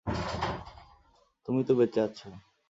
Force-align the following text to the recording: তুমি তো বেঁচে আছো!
তুমি 1.47 1.61
তো 1.67 1.73
বেঁচে 1.75 1.99
আছো! 2.01 2.27